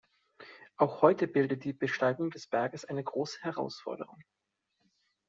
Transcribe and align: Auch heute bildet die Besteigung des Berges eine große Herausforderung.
Auch 0.77 1.03
heute 1.03 1.27
bildet 1.27 1.63
die 1.63 1.73
Besteigung 1.73 2.31
des 2.31 2.47
Berges 2.47 2.85
eine 2.85 3.03
große 3.03 3.39
Herausforderung. 3.43 4.17